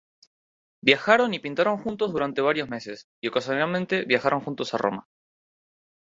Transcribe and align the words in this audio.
Viajaron 0.83 1.35
y 1.35 1.39
pintaron 1.39 1.77
juntos 1.77 2.11
durante 2.11 2.41
varios 2.41 2.67
meses, 2.67 3.07
y 3.21 3.27
ocasionalmente 3.27 4.03
viajaron 4.03 4.41
juntos 4.41 4.73
a 4.73 4.79
Roma. 4.79 5.05